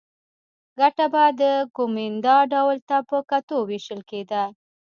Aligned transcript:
ګټه 0.79 1.05
به 1.13 1.23
د 1.41 1.43
کومېندا 1.77 2.37
ډول 2.53 2.77
ته 2.89 2.97
په 3.09 3.17
کتو 3.29 3.57
وېشل 3.69 4.01
کېده 4.09 4.43